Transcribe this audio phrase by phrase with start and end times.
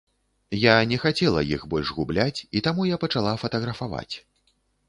[0.61, 4.15] Я не хацела іх больш губляць, і таму я пачала фатаграфаваць.